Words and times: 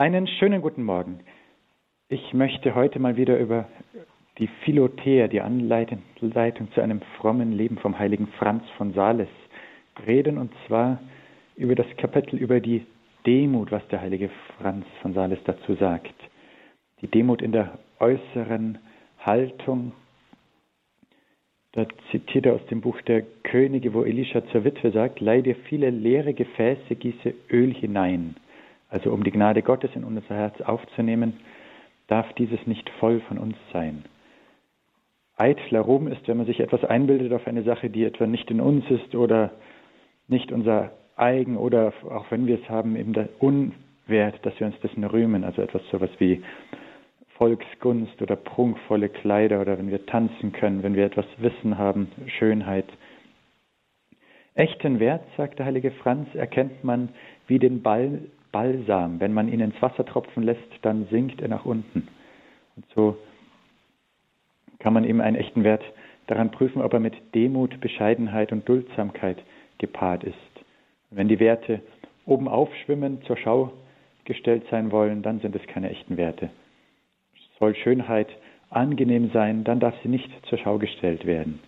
Einen 0.00 0.26
schönen 0.26 0.62
guten 0.62 0.82
Morgen. 0.82 1.20
Ich 2.08 2.32
möchte 2.32 2.74
heute 2.74 2.98
mal 2.98 3.18
wieder 3.18 3.38
über 3.38 3.68
die 4.38 4.48
Philothea, 4.64 5.28
die 5.28 5.42
Anleitung 5.42 6.02
zu 6.72 6.80
einem 6.80 7.02
frommen 7.18 7.52
Leben 7.52 7.76
vom 7.76 7.98
heiligen 7.98 8.26
Franz 8.38 8.62
von 8.78 8.94
Sales 8.94 9.28
reden, 10.06 10.38
und 10.38 10.54
zwar 10.66 11.00
über 11.54 11.74
das 11.74 11.86
Kapitel 11.98 12.38
über 12.38 12.60
die 12.60 12.86
Demut, 13.26 13.70
was 13.72 13.86
der 13.88 14.00
heilige 14.00 14.30
Franz 14.56 14.86
von 15.02 15.12
Sales 15.12 15.40
dazu 15.44 15.74
sagt. 15.74 16.14
Die 17.02 17.08
Demut 17.08 17.42
in 17.42 17.52
der 17.52 17.78
äußeren 17.98 18.78
Haltung. 19.18 19.92
Da 21.72 21.84
zitiert 22.10 22.46
er 22.46 22.54
aus 22.54 22.64
dem 22.70 22.80
Buch 22.80 22.98
der 23.02 23.20
Könige, 23.42 23.92
wo 23.92 24.04
Elisha 24.04 24.46
zur 24.46 24.64
Witwe 24.64 24.92
sagt, 24.92 25.20
leih 25.20 25.42
dir 25.42 25.56
viele 25.68 25.90
leere 25.90 26.32
Gefäße, 26.32 26.96
gieße 26.96 27.34
Öl 27.50 27.74
hinein. 27.74 28.36
Also 28.90 29.12
um 29.12 29.24
die 29.24 29.30
Gnade 29.30 29.62
Gottes 29.62 29.90
in 29.94 30.04
unser 30.04 30.34
Herz 30.34 30.60
aufzunehmen, 30.60 31.34
darf 32.08 32.32
dieses 32.34 32.66
nicht 32.66 32.90
voll 32.98 33.20
von 33.20 33.38
uns 33.38 33.56
sein. 33.72 34.04
Eitler 35.36 35.80
Ruhm 35.80 36.08
ist, 36.08 36.26
wenn 36.28 36.36
man 36.36 36.46
sich 36.46 36.60
etwas 36.60 36.84
einbildet 36.84 37.32
auf 37.32 37.46
eine 37.46 37.62
Sache, 37.62 37.88
die 37.88 38.04
etwa 38.04 38.26
nicht 38.26 38.50
in 38.50 38.60
uns 38.60 38.84
ist 38.90 39.14
oder 39.14 39.52
nicht 40.28 40.52
unser 40.52 40.90
eigen 41.16 41.56
oder 41.56 41.92
auch 42.08 42.30
wenn 42.30 42.46
wir 42.46 42.60
es 42.60 42.68
haben, 42.68 42.96
eben 42.96 43.12
der 43.12 43.28
Unwert, 43.38 44.44
dass 44.44 44.58
wir 44.58 44.66
uns 44.66 44.78
dessen 44.80 45.04
rühmen, 45.04 45.44
also 45.44 45.62
etwas 45.62 45.82
sowas 45.90 46.10
wie 46.18 46.42
Volksgunst 47.36 48.20
oder 48.20 48.36
prunkvolle 48.36 49.08
Kleider 49.08 49.62
oder 49.62 49.78
wenn 49.78 49.90
wir 49.90 50.04
tanzen 50.04 50.52
können, 50.52 50.82
wenn 50.82 50.94
wir 50.94 51.06
etwas 51.06 51.26
Wissen 51.38 51.78
haben, 51.78 52.08
Schönheit. 52.26 52.86
Echten 54.54 55.00
Wert, 55.00 55.22
sagt 55.36 55.58
der 55.58 55.66
heilige 55.66 55.90
Franz, 55.90 56.28
erkennt 56.34 56.84
man 56.84 57.08
wie 57.46 57.58
den 57.58 57.82
Ball 57.82 58.20
Balsam. 58.52 59.20
Wenn 59.20 59.32
man 59.32 59.48
ihn 59.48 59.60
ins 59.60 59.80
Wasser 59.80 60.04
tropfen 60.04 60.42
lässt, 60.42 60.60
dann 60.82 61.06
sinkt 61.10 61.40
er 61.40 61.48
nach 61.48 61.64
unten. 61.64 62.08
Und 62.76 62.84
so 62.94 63.16
kann 64.78 64.92
man 64.92 65.04
eben 65.04 65.20
einen 65.20 65.36
echten 65.36 65.64
Wert 65.64 65.82
daran 66.26 66.50
prüfen, 66.50 66.82
ob 66.82 66.92
er 66.92 67.00
mit 67.00 67.14
Demut, 67.34 67.80
Bescheidenheit 67.80 68.52
und 68.52 68.68
Duldsamkeit 68.68 69.38
gepaart 69.78 70.24
ist. 70.24 70.36
wenn 71.12 71.26
die 71.26 71.40
Werte 71.40 71.80
oben 72.24 72.46
aufschwimmen, 72.46 73.22
zur 73.22 73.36
Schau 73.36 73.72
gestellt 74.24 74.62
sein 74.70 74.92
wollen, 74.92 75.22
dann 75.22 75.40
sind 75.40 75.56
es 75.56 75.66
keine 75.66 75.90
echten 75.90 76.16
Werte. 76.16 76.50
Soll 77.58 77.74
Schönheit 77.74 78.28
angenehm 78.70 79.30
sein, 79.32 79.64
dann 79.64 79.80
darf 79.80 79.94
sie 80.02 80.08
nicht 80.08 80.30
zur 80.46 80.58
Schau 80.58 80.78
gestellt 80.78 81.26
werden. 81.26 81.58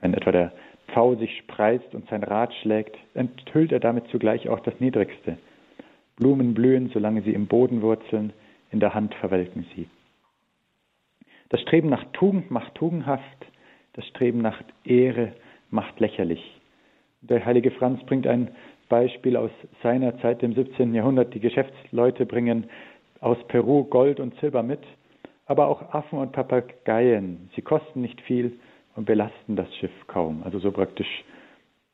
Wenn 0.00 0.12
etwa 0.12 0.32
der 0.32 0.52
Pfau 0.88 1.14
sich 1.14 1.38
spreizt 1.38 1.94
und 1.94 2.08
sein 2.10 2.22
Rad 2.22 2.52
schlägt, 2.60 2.96
enthüllt 3.14 3.72
er 3.72 3.80
damit 3.80 4.06
zugleich 4.08 4.48
auch 4.50 4.60
das 4.60 4.78
Niedrigste. 4.80 5.38
Blumen 6.16 6.54
blühen, 6.54 6.90
solange 6.92 7.22
sie 7.22 7.32
im 7.32 7.46
Boden 7.46 7.82
wurzeln, 7.82 8.32
in 8.70 8.80
der 8.80 8.94
Hand 8.94 9.14
verwelken 9.14 9.66
sie. 9.74 9.88
Das 11.48 11.60
Streben 11.60 11.88
nach 11.88 12.04
Tugend 12.12 12.50
macht 12.50 12.74
tugendhaft, 12.74 13.46
das 13.94 14.06
Streben 14.08 14.38
nach 14.38 14.62
Ehre 14.84 15.32
macht 15.70 16.00
lächerlich. 16.00 16.60
Der 17.20 17.44
heilige 17.44 17.70
Franz 17.70 18.02
bringt 18.04 18.26
ein 18.26 18.50
Beispiel 18.88 19.36
aus 19.36 19.50
seiner 19.82 20.18
Zeit 20.20 20.42
im 20.42 20.54
17. 20.54 20.94
Jahrhundert. 20.94 21.32
Die 21.34 21.40
Geschäftsleute 21.40 22.26
bringen 22.26 22.68
aus 23.20 23.38
Peru 23.48 23.84
Gold 23.84 24.20
und 24.20 24.38
Silber 24.40 24.62
mit, 24.62 24.80
aber 25.46 25.68
auch 25.68 25.94
Affen 25.94 26.18
und 26.18 26.32
Papageien. 26.32 27.48
Sie 27.54 27.62
kosten 27.62 28.02
nicht 28.02 28.20
viel 28.20 28.58
und 28.94 29.06
belasten 29.06 29.56
das 29.56 29.74
Schiff 29.76 30.06
kaum. 30.06 30.42
Also 30.44 30.58
so 30.58 30.70
praktisch, 30.70 31.24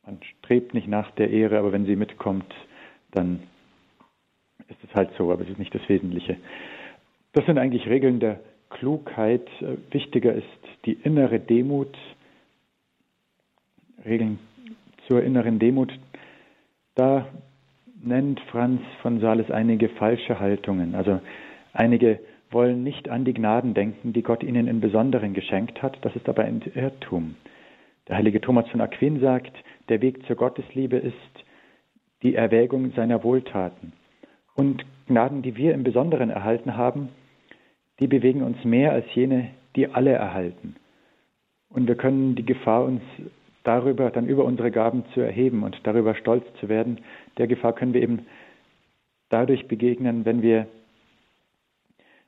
man 0.04 0.18
strebt 0.22 0.74
nicht 0.74 0.88
nach 0.88 1.10
der 1.12 1.30
Ehre, 1.30 1.58
aber 1.58 1.72
wenn 1.72 1.86
sie 1.86 1.96
mitkommt, 1.96 2.52
dann 3.12 3.40
ist 4.68 4.78
es 4.82 4.94
halt 4.94 5.10
so, 5.16 5.30
aber 5.32 5.42
es 5.42 5.50
ist 5.50 5.58
nicht 5.58 5.74
das 5.74 5.88
Wesentliche. 5.88 6.36
Das 7.32 7.46
sind 7.46 7.58
eigentlich 7.58 7.86
Regeln 7.86 8.20
der 8.20 8.40
Klugheit. 8.70 9.48
Wichtiger 9.90 10.32
ist 10.34 10.46
die 10.84 10.92
innere 10.92 11.38
Demut. 11.38 11.96
Regeln 14.04 14.38
zur 15.08 15.22
inneren 15.22 15.58
Demut. 15.58 15.92
Da 16.94 17.26
nennt 18.02 18.40
Franz 18.50 18.80
von 19.02 19.20
Sales 19.20 19.50
einige 19.50 19.88
falsche 19.90 20.40
Haltungen. 20.40 20.94
Also 20.94 21.20
einige 21.72 22.20
wollen 22.50 22.82
nicht 22.82 23.08
an 23.08 23.24
die 23.24 23.34
Gnaden 23.34 23.74
denken, 23.74 24.12
die 24.12 24.22
Gott 24.22 24.42
ihnen 24.42 24.66
in 24.66 24.80
Besonderen 24.80 25.34
geschenkt 25.34 25.82
hat. 25.82 25.98
Das 26.02 26.16
ist 26.16 26.28
aber 26.28 26.44
ein 26.44 26.62
Irrtum. 26.74 27.36
Der 28.08 28.16
heilige 28.16 28.40
Thomas 28.40 28.68
von 28.70 28.80
Aquin 28.80 29.20
sagt, 29.20 29.52
der 29.88 30.00
Weg 30.00 30.26
zur 30.26 30.36
Gottesliebe 30.36 30.96
ist 30.96 31.14
die 32.22 32.34
Erwägung 32.34 32.92
seiner 32.92 33.22
Wohltaten. 33.22 33.92
Und 34.60 34.84
Gnaden, 35.06 35.40
die 35.40 35.56
wir 35.56 35.72
im 35.72 35.84
Besonderen 35.84 36.28
erhalten 36.28 36.76
haben, 36.76 37.08
die 37.98 38.06
bewegen 38.06 38.42
uns 38.42 38.62
mehr 38.62 38.92
als 38.92 39.06
jene, 39.14 39.48
die 39.74 39.88
alle 39.88 40.12
erhalten. 40.12 40.76
Und 41.70 41.88
wir 41.88 41.94
können 41.94 42.34
die 42.34 42.44
Gefahr, 42.44 42.84
uns 42.84 43.00
darüber, 43.64 44.10
dann 44.10 44.26
über 44.26 44.44
unsere 44.44 44.70
Gaben 44.70 45.06
zu 45.14 45.22
erheben 45.22 45.62
und 45.62 45.80
darüber 45.84 46.14
stolz 46.14 46.44
zu 46.60 46.68
werden, 46.68 46.98
der 47.38 47.46
Gefahr 47.46 47.72
können 47.72 47.94
wir 47.94 48.02
eben 48.02 48.26
dadurch 49.30 49.66
begegnen, 49.66 50.26
wenn 50.26 50.42
wir 50.42 50.66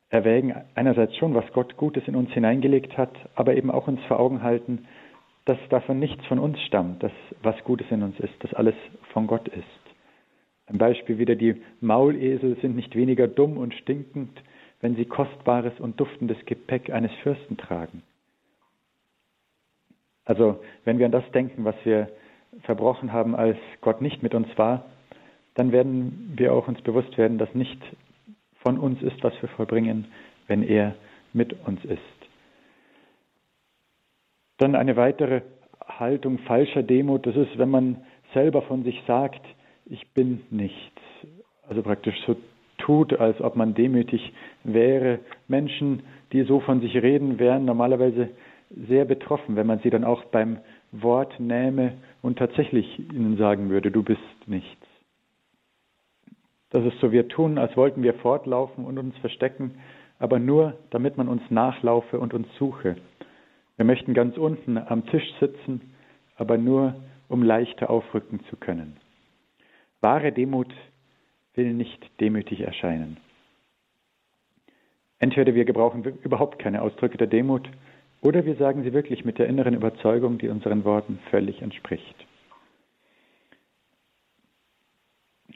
erwägen, 0.09 0.55
einerseits 0.75 1.15
schon, 1.19 1.35
was 1.35 1.45
Gott 1.53 1.77
Gutes 1.77 2.09
in 2.09 2.17
uns 2.17 2.31
hineingelegt 2.33 2.97
hat, 2.97 3.13
aber 3.35 3.57
eben 3.57 3.71
auch 3.71 3.89
uns 3.89 4.01
vor 4.05 4.19
Augen 4.19 4.43
halten, 4.43 4.87
dass 5.45 5.59
davon 5.69 5.99
nichts 5.99 6.25
von 6.25 6.39
uns 6.39 6.59
stammt, 6.63 7.03
dass 7.03 7.13
was 7.43 7.63
Gutes 7.65 7.91
in 7.91 8.03
uns 8.03 8.19
ist, 8.21 8.33
dass 8.43 8.55
alles 8.55 8.77
von 9.13 9.27
Gott 9.27 9.49
ist. 9.49 9.82
Ein 10.73 10.79
Beispiel 10.79 11.19
wieder, 11.19 11.35
die 11.35 11.61
Maulesel 11.81 12.57
sind 12.63 12.77
nicht 12.77 12.97
weniger 12.97 13.29
dumm 13.29 13.59
und 13.59 13.75
stinkend, 13.75 14.43
wenn 14.81 14.97
sie 14.97 15.05
kostbares 15.05 15.79
und 15.79 16.01
duftendes 16.01 16.39
Gepäck 16.47 16.91
eines 16.91 17.13
Fürsten 17.23 17.59
tragen. 17.59 18.03
Also 20.25 20.61
wenn 20.85 20.99
wir 20.99 21.07
an 21.07 21.13
das 21.13 21.31
denken, 21.33 21.65
was 21.65 21.75
wir 21.85 22.09
verbrochen 22.63 23.13
haben, 23.13 23.35
als 23.37 23.59
Gott 23.83 24.01
nicht 24.01 24.23
mit 24.23 24.35
uns 24.35 24.47
war, 24.57 24.87
dann 25.55 25.73
werden 25.73 26.33
wir 26.37 26.55
auch 26.55 26.69
uns 26.69 26.81
bewusst 26.81 27.19
werden, 27.19 27.37
dass 27.37 27.55
nicht 27.55 27.79
von 28.61 28.79
uns 28.79 29.03
ist, 29.03 29.23
was 29.23 29.35
wir 29.43 29.51
vollbringen, 29.51 30.07
wenn 30.47 30.63
er 30.63 30.95
mit 31.35 31.55
uns 31.67 31.85
ist. 31.85 32.01
Dann 34.57 34.75
eine 34.75 34.97
weitere 34.97 35.43
Haltung 35.87 36.39
falscher 36.39 36.83
Demut, 36.83 37.27
das 37.27 37.37
ist, 37.37 37.59
wenn 37.59 37.71
man 37.71 37.99
selber 38.33 38.63
von 38.63 38.85
sich 38.85 39.03
sagt, 39.07 39.45
ich 39.93 40.09
bin 40.13 40.41
nichts. 40.51 41.03
Also 41.69 41.83
praktisch 41.83 42.17
so 42.27 42.35
tut, 42.79 43.13
als 43.13 43.41
ob 43.41 43.57
man 43.57 43.75
demütig 43.75 44.33
wäre. 44.65 45.21
Menschen, 45.49 46.03
die 46.33 46.43
so 46.43 46.61
von 46.61 46.81
sich 46.81 46.95
reden, 46.97 47.39
wären 47.39 47.67
normalerweise 47.67 48.31
sehr 48.89 49.05
betroffen, 49.05 49.55
wenn 49.55 49.67
man 49.67 49.81
sie 49.81 49.91
dann 49.91 50.05
auch 50.05 50.25
beim 50.25 50.59
Wort 50.93 51.39
nähme 51.39 51.93
und 52.23 52.39
tatsächlich 52.39 52.99
ihnen 53.13 53.37
sagen 53.37 53.69
würde, 53.69 53.91
du 53.91 54.03
bist 54.03 54.21
nichts. 54.47 54.87
Das 56.71 56.85
ist 56.87 56.99
so, 57.01 57.13
wir 57.13 57.29
tun, 57.29 57.59
als 57.59 57.77
wollten 57.77 58.03
wir 58.03 58.15
fortlaufen 58.15 58.87
und 58.87 58.99
uns 58.99 59.17
verstecken, 59.19 59.73
aber 60.19 60.39
nur, 60.39 60.79
damit 60.89 61.19
man 61.19 61.29
uns 61.29 61.43
nachlaufe 61.51 62.19
und 62.19 62.33
uns 62.33 62.47
suche. 62.59 62.97
Wir 63.77 63.85
möchten 63.85 64.15
ganz 64.15 64.39
unten 64.39 64.79
am 64.79 65.05
Tisch 65.07 65.35
sitzen, 65.39 65.93
aber 66.37 66.57
nur, 66.57 66.95
um 67.29 67.43
leichter 67.43 67.91
aufrücken 67.91 68.41
zu 68.49 68.57
können. 68.57 68.97
Wahre 70.03 70.33
Demut 70.33 70.75
will 71.55 71.73
nicht 71.73 72.21
demütig 72.21 72.61
erscheinen. 72.61 73.17
Entweder 75.19 75.55
wir 75.55 75.65
gebrauchen 75.65 76.05
überhaupt 76.25 76.59
keine 76.59 76.83
Ausdrücke 76.83 77.17
der 77.17 77.29
Demut 77.29 77.69
oder 78.21 78.45
wir 78.45 78.57
sagen 78.57 78.83
sie 78.83 78.93
wirklich 78.93 79.25
mit 79.25 79.39
der 79.39 79.47
inneren 79.47 79.75
Überzeugung, 79.75 80.39
die 80.39 80.49
unseren 80.49 80.85
Worten 80.85 81.21
völlig 81.31 81.63
entspricht. 81.63 82.27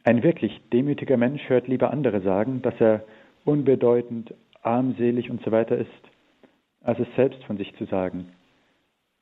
Ein 0.04 0.22
wirklich 0.22 0.60
demütiger 0.72 1.16
Mensch 1.16 1.48
hört 1.48 1.66
lieber 1.66 1.90
andere 1.90 2.20
sagen, 2.20 2.62
dass 2.62 2.80
er 2.80 3.04
unbedeutend, 3.44 4.32
armselig 4.62 5.31
und 5.31 5.42
so 5.44 5.50
weiter 5.50 5.76
ist, 5.76 5.90
als 6.82 7.00
es 7.00 7.08
selbst 7.16 7.42
von 7.44 7.56
sich 7.56 7.75
zu 7.76 7.87
sagen. 7.87 8.32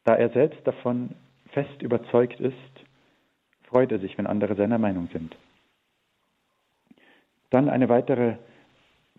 Da 0.05 0.15
er 0.15 0.29
selbst 0.31 0.67
davon 0.67 1.15
fest 1.53 1.81
überzeugt 1.81 2.39
ist, 2.41 2.55
freut 3.75 3.91
er 3.91 3.99
sich, 3.99 4.17
wenn 4.17 4.29
andere 4.29 4.55
seiner 4.55 4.79
Meinung 4.79 5.09
sind. 5.13 5.35
Dann 7.51 7.69
eine 7.69 7.89
weitere 7.89 8.37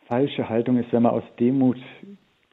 falsche 0.08 0.48
Haltung 0.48 0.78
ist, 0.78 0.94
wenn 0.94 1.04
man 1.04 1.12
aus 1.12 1.26
Demut 1.42 1.78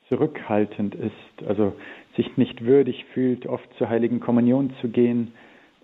zurückhaltend 0.09 0.97
ist, 0.97 1.47
also 1.47 1.77
sich 2.17 2.37
nicht 2.37 2.65
würdig 2.65 3.05
fühlt, 3.15 3.47
oft 3.47 3.73
zur 3.79 3.89
heiligen 3.89 4.19
Kommunion 4.19 4.75
zu 4.81 4.89
gehen 4.89 5.33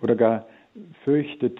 oder 0.03 0.17
gar 0.17 0.47
fürchtet, 1.05 1.57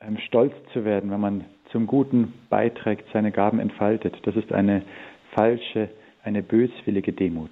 ähm, 0.00 0.18
stolz 0.18 0.54
zu 0.72 0.84
werden, 0.84 1.10
wenn 1.10 1.20
man 1.20 1.44
zum 1.72 1.88
Guten 1.88 2.32
beiträgt, 2.48 3.06
seine 3.12 3.32
Gaben 3.32 3.58
entfaltet. 3.58 4.14
Das 4.22 4.36
ist 4.36 4.52
eine 4.52 4.82
falsche, 5.32 5.88
eine 6.22 6.44
böswillige 6.44 7.12
Demut. 7.12 7.50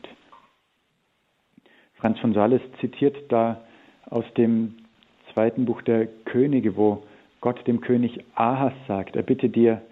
Franz 1.97 2.21
von 2.21 2.33
Sales 2.33 2.63
zitiert 2.81 3.17
da 3.29 3.61
aus 4.09 4.25
dem 4.37 4.77
zweiten 5.35 5.67
Buch 5.67 5.83
der 5.83 6.07
Könige, 6.25 6.77
wo 6.77 7.03
Gott 7.41 7.67
dem 7.67 7.81
König 7.81 8.25
Ahas 8.35 8.73
sagt, 8.89 9.17
er 9.17 9.23
bitte 9.23 9.49
dir 9.49 9.83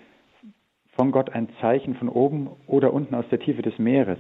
von 0.97 1.11
Gott 1.11 1.31
ein 1.31 1.49
Zeichen 1.61 1.95
von 1.97 2.09
oben 2.09 2.51
oder 2.67 2.93
unten 2.93 3.15
aus 3.15 3.25
der 3.31 3.41
Tiefe 3.41 3.63
des 3.63 3.79
Meeres? 3.79 4.19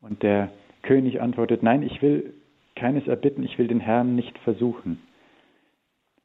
Und 0.00 0.22
der 0.22 0.50
König 0.82 1.20
antwortet, 1.20 1.62
nein, 1.62 1.82
ich 1.82 2.02
will 2.02 2.34
keines 2.74 3.06
erbitten, 3.08 3.42
ich 3.42 3.58
will 3.58 3.68
den 3.68 3.80
Herrn 3.80 4.14
nicht 4.14 4.38
versuchen. 4.40 5.00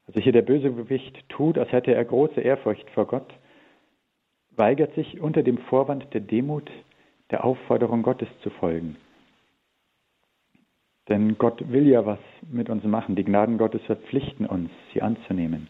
Also 0.08 0.20
hier 0.20 0.34
der 0.34 0.42
Bösewicht 0.42 1.18
tut, 1.30 1.58
als 1.58 1.72
hätte 1.72 1.94
er 1.94 2.04
große 2.04 2.42
Ehrfurcht 2.42 2.90
vor 2.92 3.08
Gott, 3.08 3.34
weigert 4.52 4.94
sich 4.96 5.22
unter 5.22 5.44
dem 5.44 5.58
Vorwand 5.58 6.14
der 6.14 6.22
Demut 6.22 6.70
der 7.32 7.46
Aufforderung 7.46 8.04
Gottes 8.04 8.28
zu 8.44 8.50
folgen. 8.50 8.98
Denn 11.12 11.38
Gott 11.38 11.70
will 11.70 11.90
ja 11.90 12.06
was 12.06 12.20
mit 12.50 12.70
uns 12.70 12.86
machen. 12.86 13.18
Die 13.18 13.26
Gnaden 13.26 13.58
Gottes 13.58 13.82
verpflichten 13.82 14.46
uns, 14.46 14.70
sie 14.94 15.02
anzunehmen. 15.02 15.68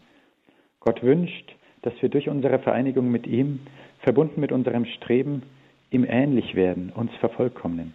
Gott 0.78 1.02
wünscht, 1.02 1.56
dass 1.82 2.00
wir 2.00 2.10
durch 2.10 2.28
unsere 2.28 2.60
Vereinigung 2.60 3.10
mit 3.10 3.26
ihm, 3.26 3.58
verbunden 4.02 4.40
mit 4.40 4.52
unserem 4.52 4.84
Streben, 4.84 5.42
ihm 5.90 6.06
ähnlich 6.08 6.54
werden, 6.54 6.92
uns 6.94 7.12
vervollkommnen. 7.16 7.92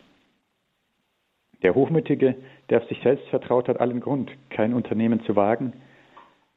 Der 1.63 1.73
Hochmütige, 1.73 2.35
der 2.69 2.81
auf 2.81 2.89
sich 2.89 2.99
selbst 3.01 3.25
vertraut 3.29 3.69
hat, 3.69 3.79
allen 3.79 4.01
Grund, 4.01 4.29
kein 4.49 4.73
Unternehmen 4.73 5.21
zu 5.23 5.37
wagen. 5.37 5.71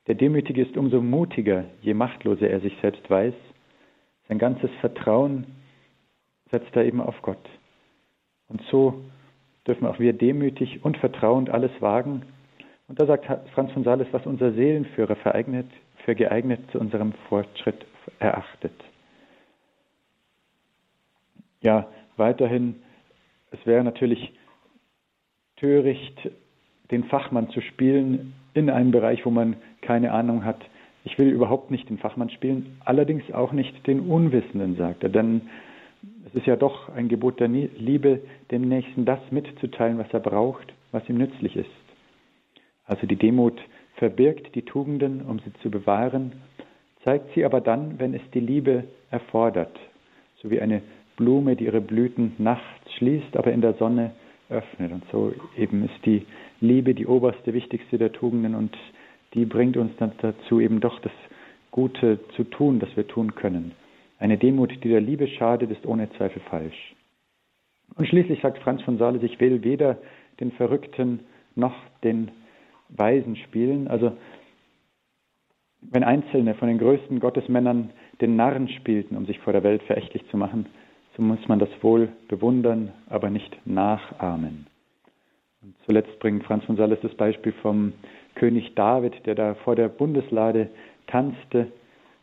Der 0.08 0.16
Demütige 0.16 0.60
ist 0.60 0.76
umso 0.76 1.00
mutiger, 1.00 1.66
je 1.82 1.94
machtloser 1.94 2.50
er 2.50 2.58
sich 2.58 2.76
selbst 2.82 3.08
weiß. 3.08 3.34
Sein 4.26 4.38
ganzes 4.38 4.70
Vertrauen 4.81 5.46
setzt 6.50 6.75
er 6.75 6.84
eben 6.84 7.00
auf 7.00 7.22
Gott. 7.22 7.48
Und 8.48 8.60
so 8.72 9.04
dürfen 9.70 9.87
auch 9.87 10.00
wir 10.00 10.12
demütig 10.12 10.84
und 10.84 10.96
vertrauend 10.96 11.49
alles 11.49 11.70
wagen. 11.78 12.22
Und 12.88 13.00
da 13.00 13.06
sagt 13.06 13.26
Franz 13.55 13.70
von 13.70 13.84
Sales, 13.84 14.08
was 14.11 14.26
unser 14.26 14.50
Seelenführer 14.52 15.14
vereignet, 15.14 15.67
für 16.05 16.17
geeignet 16.17 16.58
zu 16.72 16.81
unserem 16.81 17.12
Fortschritt 17.28 17.87
erachtet. 18.19 18.72
Ja, 21.61 21.87
weiterhin, 22.17 22.82
es 23.52 23.64
wäre 23.64 23.84
natürlich 23.84 24.32
töricht, 25.56 26.19
den 26.90 27.05
Fachmann 27.05 27.50
zu 27.50 27.61
spielen 27.61 28.32
in 28.55 28.70
einem 28.70 28.90
Bereich, 28.90 29.25
wo 29.25 29.31
man 29.31 29.55
keine 29.82 30.11
Ahnung 30.11 30.44
hat. 30.44 30.61
Ich 31.05 31.16
will 31.16 31.28
überhaupt 31.28 31.70
nicht 31.70 31.88
den 31.88 31.99
Fachmann 31.99 32.31
spielen, 32.31 32.81
allerdings 32.84 33.31
auch 33.32 33.52
nicht 33.52 33.87
den 33.87 34.00
Unwissenden, 34.00 34.75
sagt 34.75 35.05
er, 35.05 35.11
denn 35.11 35.43
es 36.32 36.41
ist 36.41 36.47
ja 36.47 36.56
doch 36.56 36.88
ein 36.91 37.09
Gebot 37.09 37.41
der 37.41 37.49
Liebe, 37.49 38.21
dem 38.50 38.62
Nächsten 38.62 39.05
das 39.05 39.19
mitzuteilen, 39.31 39.99
was 39.99 40.12
er 40.12 40.21
braucht, 40.21 40.73
was 40.93 41.09
ihm 41.09 41.19
nützlich 41.19 41.56
ist. 41.56 41.71
Also 42.87 43.06
die 43.06 43.17
Demut 43.17 43.61
verbirgt 43.97 44.55
die 44.55 44.62
Tugenden, 44.62 45.23
um 45.23 45.41
sie 45.41 45.53
zu 45.62 45.71
bewahren, 45.71 46.32
zeigt 47.05 47.35
sie 47.35 47.44
aber 47.44 47.61
dann, 47.61 47.99
wenn 47.99 48.15
es 48.15 48.23
die 48.32 48.41
Liebe 48.41 48.85
erfordert, 49.11 49.77
so 50.41 50.50
wie 50.50 50.61
eine 50.61 50.82
Blume, 51.17 51.56
die 51.56 51.65
ihre 51.65 51.81
Blüten 51.81 52.35
nachts 52.38 52.93
schließt, 52.97 53.37
aber 53.37 53.53
in 53.53 53.61
der 53.61 53.75
Sonne 53.75 54.12
öffnet. 54.49 54.93
Und 54.93 55.05
so 55.11 55.33
eben 55.56 55.85
ist 55.85 56.06
die 56.06 56.26
Liebe 56.61 56.94
die 56.94 57.06
oberste, 57.06 57.53
wichtigste 57.55 57.99
der 57.99 58.12
Tugenden 58.12 58.55
und 58.55 58.76
die 59.35 59.44
bringt 59.44 59.76
uns 59.76 59.93
dann 59.99 60.12
dazu, 60.21 60.61
eben 60.61 60.81
doch 60.81 61.00
das 61.00 61.12
Gute 61.71 62.19
zu 62.37 62.44
tun, 62.44 62.81
das 62.81 62.88
wir 62.97 63.06
tun 63.06 63.35
können. 63.35 63.73
Eine 64.20 64.37
Demut, 64.37 64.70
die 64.84 64.88
der 64.88 65.00
Liebe 65.00 65.26
schadet, 65.26 65.70
ist 65.70 65.87
ohne 65.87 66.11
Zweifel 66.12 66.43
falsch. 66.50 66.94
Und 67.96 68.06
schließlich 68.06 68.40
sagt 68.43 68.58
Franz 68.58 68.82
von 68.82 68.99
Sales, 68.99 69.22
ich 69.22 69.40
will 69.40 69.64
weder 69.64 69.99
den 70.38 70.52
Verrückten 70.52 71.20
noch 71.56 71.75
den 72.05 72.31
Weisen 72.90 73.37
spielen. 73.37 73.88
Also 73.88 74.12
wenn 75.81 76.05
Einzelne 76.05 76.55
von 76.55 76.69
den 76.69 76.78
größten 76.78 77.19
Gottesmännern 77.19 77.90
den 78.20 78.37
Narren 78.37 78.69
spielten, 78.69 79.17
um 79.17 79.25
sich 79.25 79.38
vor 79.38 79.55
der 79.55 79.64
Welt 79.64 79.82
verächtlich 79.84 80.23
zu 80.31 80.37
machen, 80.37 80.66
so 81.16 81.23
muss 81.23 81.49
man 81.49 81.58
das 81.58 81.70
wohl 81.81 82.11
bewundern, 82.28 82.93
aber 83.08 83.31
nicht 83.31 83.56
nachahmen. 83.66 84.66
Und 85.62 85.75
zuletzt 85.87 86.19
bringt 86.20 86.44
Franz 86.44 86.64
von 86.64 86.76
Sales 86.76 87.00
das 87.00 87.14
Beispiel 87.14 87.52
vom 87.62 87.94
König 88.34 88.75
David, 88.75 89.14
der 89.25 89.34
da 89.34 89.55
vor 89.55 89.76
der 89.76 89.88
Bundeslade 89.88 90.69
tanzte, 91.06 91.73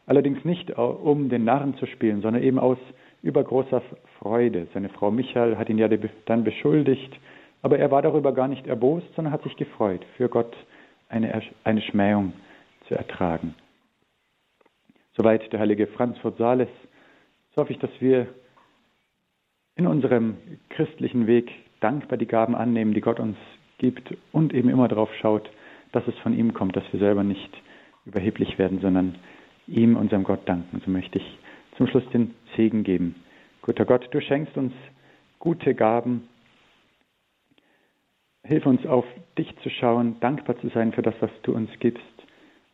allerdings 0.08 0.44
nicht 0.44 0.76
um 0.76 1.30
den 1.30 1.44
Narren 1.44 1.76
zu 1.76 1.86
spielen, 1.86 2.22
sondern 2.22 2.42
eben 2.42 2.58
aus 2.58 2.80
übergroßer 3.22 3.84
Freude. 4.20 4.68
Seine 4.74 4.90
Frau 4.90 5.12
Michael 5.12 5.58
hat 5.58 5.70
ihn 5.70 5.78
ja 5.78 5.90
dann 6.26 6.44
beschuldigt, 6.44 7.14
aber 7.62 7.78
er 7.78 7.92
war 7.92 8.02
darüber 8.02 8.34
gar 8.34 8.48
nicht 8.48 8.66
erbost, 8.66 9.08
sondern 9.16 9.34
hat 9.34 9.44
sich 9.44 9.56
gefreut, 9.58 10.04
für 10.16 10.30
Gott 10.30 10.56
eine, 11.10 11.42
eine 11.64 11.82
Schmähung 11.82 12.34
zu 12.88 12.96
ertragen. 12.96 13.54
Soweit 15.16 15.52
der 15.52 15.60
heilige 15.60 15.88
Franz 15.88 16.18
von 16.20 16.36
Sales. 16.38 16.70
So 17.54 17.62
hoffe 17.62 17.74
ich, 17.74 17.80
dass 17.80 17.90
wir 18.00 18.28
in 19.76 19.88
unserem 19.88 20.38
christlichen 20.70 21.28
Weg 21.28 21.52
dankbar 21.80 22.18
die 22.18 22.28
Gaben 22.28 22.56
annehmen, 22.56 22.94
die 22.94 23.02
Gott 23.02 23.20
uns 23.20 23.38
gibt 23.78 24.16
und 24.32 24.54
eben 24.54 24.70
immer 24.70 24.88
darauf 24.88 25.14
schaut, 25.16 25.50
dass 25.92 26.08
es 26.08 26.16
von 26.20 26.38
ihm 26.38 26.54
kommt, 26.54 26.76
dass 26.76 26.84
wir 26.92 27.00
selber 27.00 27.24
nicht 27.24 27.50
überheblich 28.06 28.58
werden, 28.58 28.80
sondern 28.80 29.16
ihm, 29.68 29.96
unserem 29.96 30.24
Gott, 30.24 30.48
danken. 30.48 30.82
So 30.84 30.92
möchte 30.92 31.20
ich 31.20 31.38
zum 31.78 31.88
Schluss 31.88 32.08
den 32.10 32.34
Segen 32.56 32.84
geben. 32.84 33.16
Guter 33.62 33.86
Gott, 33.86 34.08
du 34.12 34.22
schenkst 34.22 34.58
uns 34.58 34.74
gute 35.40 35.76
Gaben. 35.76 36.28
Hilf 38.44 38.66
uns 38.66 38.86
auf 38.86 39.06
dich 39.38 39.54
zu 39.62 39.70
schauen, 39.70 40.20
dankbar 40.22 40.58
zu 40.60 40.70
sein 40.70 40.94
für 40.94 41.02
das, 41.02 41.16
was 41.20 41.32
du 41.44 41.54
uns 41.54 41.70
gibst 41.80 42.04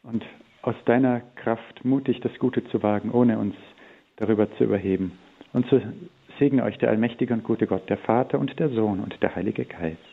und 0.03 0.23
aus 0.61 0.75
deiner 0.85 1.21
Kraft 1.35 1.83
mutig 1.83 2.21
das 2.21 2.37
Gute 2.39 2.63
zu 2.65 2.83
wagen, 2.83 3.11
ohne 3.11 3.37
uns 3.39 3.55
darüber 4.17 4.49
zu 4.57 4.63
überheben. 4.63 5.17
Und 5.51 5.67
so 5.67 5.81
segne 6.39 6.63
euch 6.63 6.77
der 6.77 6.89
allmächtige 6.89 7.33
und 7.33 7.43
gute 7.43 7.67
Gott, 7.67 7.89
der 7.89 7.97
Vater 7.97 8.39
und 8.39 8.59
der 8.59 8.69
Sohn 8.69 8.99
und 8.99 9.21
der 9.21 9.35
Heilige 9.35 9.65
Geist. 9.65 10.12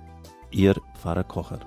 Ihr 0.51 0.75
Pfarrer 0.93 1.23
Kocher. 1.23 1.59